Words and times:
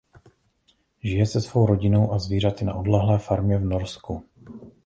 Žije 1.03 1.25
se 1.25 1.41
svou 1.41 1.65
rodinou 1.65 2.13
a 2.13 2.19
zvířaty 2.19 2.65
na 2.65 2.73
odlehlé 2.73 3.17
farmě 3.19 3.57
v 3.57 3.65
Norsku. 3.65 4.23